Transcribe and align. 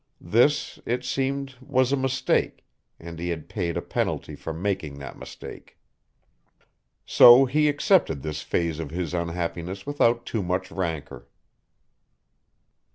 This, 0.19 0.79
it 0.83 1.05
seemed, 1.05 1.53
was 1.61 1.91
a 1.91 1.95
mistake, 1.95 2.65
and 2.99 3.19
he 3.19 3.29
had 3.29 3.47
paid 3.47 3.77
a 3.77 3.83
penalty 3.83 4.33
for 4.35 4.51
making 4.51 4.97
that 4.97 5.15
mistake. 5.15 5.77
So 7.05 7.45
he 7.45 7.69
accepted 7.69 8.23
this 8.23 8.41
phase 8.41 8.79
of 8.79 8.89
his 8.89 9.13
unhappiness 9.13 9.85
without 9.85 10.25
too 10.25 10.41
much 10.41 10.71
rancor. 10.71 11.27